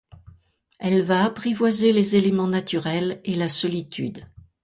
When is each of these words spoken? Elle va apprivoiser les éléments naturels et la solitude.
Elle 0.79 1.03
va 1.03 1.23
apprivoiser 1.25 1.93
les 1.93 2.15
éléments 2.15 2.47
naturels 2.47 3.21
et 3.23 3.35
la 3.35 3.47
solitude. 3.47 4.25